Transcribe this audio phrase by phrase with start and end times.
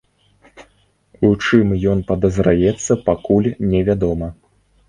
[1.29, 4.35] У чым ён падазраецца, пакуль невядома.